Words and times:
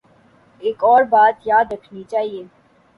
ایک 0.61 0.83
اور 0.83 1.03
بات 1.03 1.47
یاد 1.47 1.65
رکھنی 1.73 2.03
چاہیے۔ 2.11 2.43